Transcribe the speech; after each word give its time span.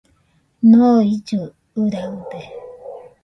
Noillɨɨ 0.71 1.43
ɨraɨde 1.81 2.39